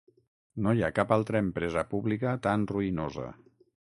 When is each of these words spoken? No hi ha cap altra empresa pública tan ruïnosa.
No 0.67 0.71
hi 0.77 0.79
ha 0.85 0.89
cap 0.99 1.13
altra 1.17 1.41
empresa 1.45 1.85
pública 1.93 2.33
tan 2.47 2.65
ruïnosa. 2.75 3.29